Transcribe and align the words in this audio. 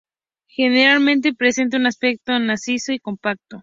Generalmente 0.49 1.35
presenta 1.35 1.77
un 1.77 1.85
aspecto 1.85 2.31
macizo 2.39 2.91
y 2.91 2.97
compacto. 2.97 3.59